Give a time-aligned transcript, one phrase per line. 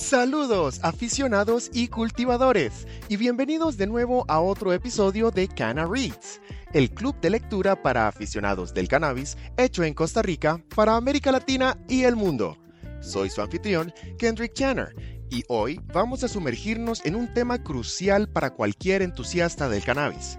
[0.00, 6.40] Saludos aficionados y cultivadores y bienvenidos de nuevo a otro episodio de Canna Reads,
[6.72, 11.78] el club de lectura para aficionados del cannabis hecho en Costa Rica para América Latina
[11.86, 12.56] y el mundo.
[13.00, 14.94] Soy su anfitrión, Kendrick Canner,
[15.30, 20.38] y hoy vamos a sumergirnos en un tema crucial para cualquier entusiasta del cannabis.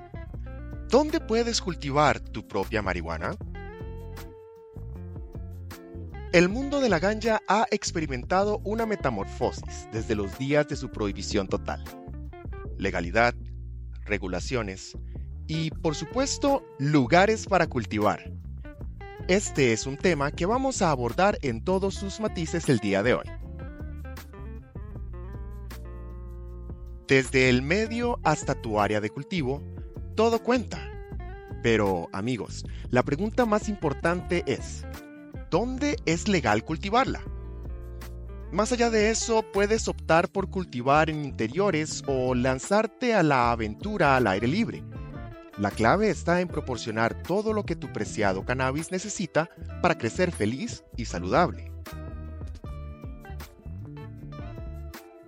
[0.90, 3.38] ¿Dónde puedes cultivar tu propia marihuana?
[6.34, 11.50] El mundo de la ganja ha experimentado una metamorfosis desde los días de su prohibición
[11.50, 11.84] total.
[12.78, 13.36] Legalidad,
[14.06, 14.98] regulaciones
[15.48, 18.32] y, por supuesto, lugares para cultivar.
[19.28, 23.16] Este es un tema que vamos a abordar en todos sus matices el día de
[23.16, 23.26] hoy.
[27.10, 29.62] Desde el medio hasta tu área de cultivo,
[30.16, 30.80] todo cuenta.
[31.62, 34.86] Pero, amigos, la pregunta más importante es,
[35.52, 37.22] ¿dónde es legal cultivarla?
[38.52, 44.16] Más allá de eso, puedes optar por cultivar en interiores o lanzarte a la aventura
[44.16, 44.84] al aire libre.
[45.58, 49.50] La clave está en proporcionar todo lo que tu preciado cannabis necesita
[49.82, 51.72] para crecer feliz y saludable.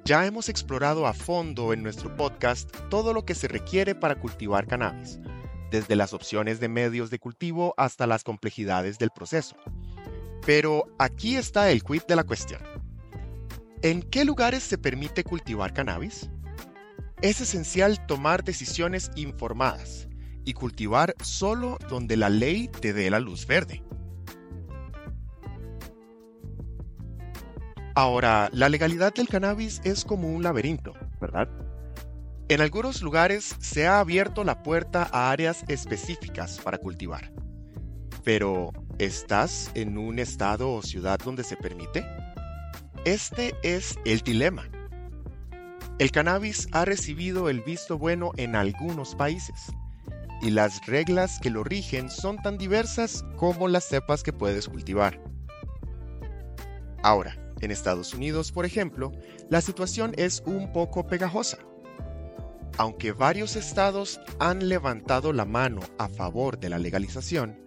[0.06, 4.68] Ya hemos explorado a fondo en nuestro podcast todo lo que se requiere para cultivar
[4.68, 5.20] cannabis,
[5.70, 9.56] desde las opciones de medios de cultivo hasta las complejidades del proceso.
[10.46, 12.62] Pero aquí está el quid de la cuestión.
[13.82, 16.30] ¿En qué lugares se permite cultivar cannabis?
[17.22, 20.08] Es esencial tomar decisiones informadas
[20.46, 23.84] y cultivar solo donde la ley te dé la luz verde.
[27.96, 31.48] Ahora, la legalidad del cannabis es como un laberinto, ¿verdad?
[32.50, 37.32] En algunos lugares se ha abierto la puerta a áreas específicas para cultivar.
[38.24, 42.06] Pero, ¿Estás en un estado o ciudad donde se permite?
[43.06, 44.70] Este es el dilema.
[45.98, 49.74] El cannabis ha recibido el visto bueno en algunos países
[50.44, 55.20] y las reglas que lo rigen son tan diversas como las cepas que puedes cultivar.
[57.02, 59.12] Ahora, en Estados Unidos, por ejemplo,
[59.50, 61.58] la situación es un poco pegajosa.
[62.78, 67.64] Aunque varios estados han levantado la mano a favor de la legalización,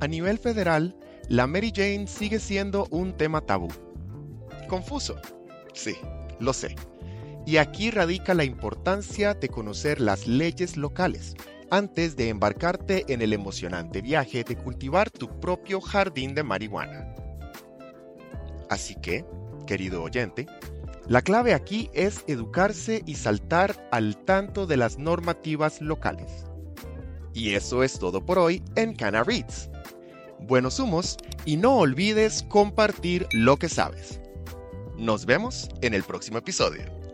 [0.00, 0.94] a nivel federal,
[1.28, 3.68] la Mary Jane sigue siendo un tema tabú.
[4.68, 5.16] Confuso.
[5.72, 5.96] Sí,
[6.38, 6.74] lo sé.
[7.46, 11.34] Y aquí radica la importancia de conocer las leyes locales
[11.70, 17.14] antes de embarcarte en el emocionante viaje de cultivar tu propio jardín de marihuana.
[18.68, 19.24] Así que,
[19.66, 20.46] querido oyente,
[21.08, 26.44] la clave aquí es educarse y saltar al tanto de las normativas locales.
[27.32, 29.70] Y eso es todo por hoy en Cana Reads
[30.46, 34.20] buenos humos y no olvides compartir lo que sabes.
[34.96, 37.05] Nos vemos en el próximo episodio.